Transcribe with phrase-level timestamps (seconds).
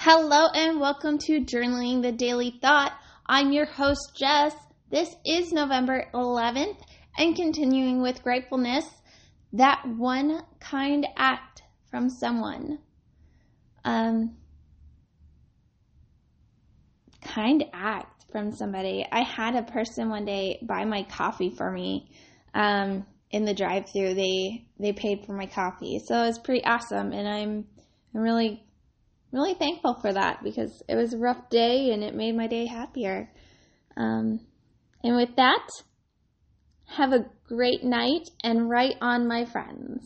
[0.00, 2.92] Hello and welcome to Journaling the Daily Thought.
[3.26, 4.54] I'm your host, Jess.
[4.90, 6.78] This is November 11th,
[7.18, 8.84] and continuing with gratefulness,
[9.54, 12.78] that one kind act from someone.
[13.84, 14.36] Um,
[17.20, 19.04] kind act from somebody.
[19.10, 22.08] I had a person one day buy my coffee for me
[22.54, 24.14] um, in the drive-through.
[24.14, 27.66] They they paid for my coffee, so it was pretty awesome, and I'm
[28.14, 28.62] I'm really
[29.32, 32.66] really thankful for that because it was a rough day and it made my day
[32.66, 33.30] happier.
[33.96, 34.40] Um,
[35.02, 35.68] and with that,
[36.86, 40.02] have a great night and write on, my friends.